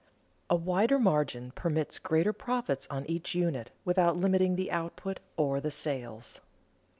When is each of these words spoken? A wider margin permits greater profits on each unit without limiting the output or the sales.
A 0.49 0.55
wider 0.55 0.97
margin 0.97 1.51
permits 1.51 1.99
greater 1.99 2.33
profits 2.33 2.87
on 2.89 3.05
each 3.05 3.35
unit 3.35 3.69
without 3.85 4.17
limiting 4.17 4.55
the 4.55 4.71
output 4.71 5.19
or 5.37 5.61
the 5.61 5.69
sales. 5.69 6.39